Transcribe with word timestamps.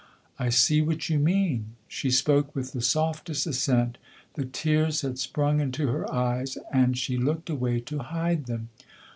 "I 0.39 0.49
see 0.49 0.81
what 0.81 1.09
you 1.09 1.19
mean." 1.19 1.75
She 1.87 2.09
spoke 2.09 2.55
with 2.55 2.71
the 2.71 2.81
softest 2.81 3.45
assent; 3.45 3.99
the 4.33 4.45
tears 4.45 5.01
had 5.01 5.19
sprung 5.19 5.59
into 5.59 5.89
her 5.89 6.11
eyes 6.11 6.57
and 6.73 6.97
she 6.97 7.17
looked 7.17 7.51
away 7.51 7.81
to 7.81 7.99
hide 7.99 8.47
them. 8.47 8.69